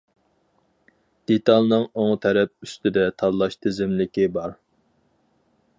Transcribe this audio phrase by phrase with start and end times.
[1.31, 4.57] دېتالنىڭ ئوڭ تەرەپ ئۈستىدە تاللاش تىزىملىكى بار.